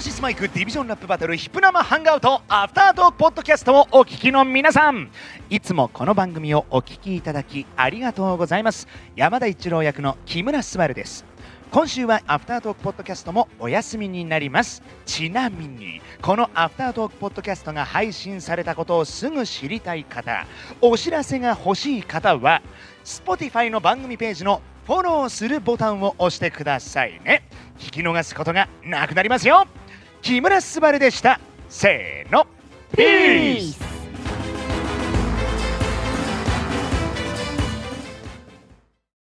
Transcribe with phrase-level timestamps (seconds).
[0.00, 5.08] シスマイクディビジョンラップバトルヒプ生ハンガウトアフタートークポッドキャストをお聞きの皆さん。
[5.50, 8.88] いつもこの番組をお聞きいただきありがとうございます。
[9.14, 11.24] 山田一郎役の木村昴です。
[11.70, 14.82] 今週はアフタートークポッドキャストもお休みになります。
[15.06, 20.46] ちなみにこのアフタートークポッドキャストが配信されたことをすぐ知りたい方
[20.80, 22.62] お知らせが欲しい方は
[23.04, 27.48] Spotify の番組ページのフォローするボタンを押してくださいね。
[27.78, 29.66] 聞き逃すことがなくなりますよ。
[30.24, 31.38] 木村昴でした。
[31.68, 32.46] せーの。
[32.96, 33.83] ピース